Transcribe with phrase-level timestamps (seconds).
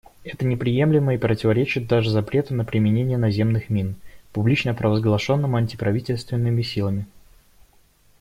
[0.23, 3.97] Это неприемлемо и противоречит даже запрету на применение наземных мин,
[4.33, 7.05] публично провозглашенному антиправительственными силами.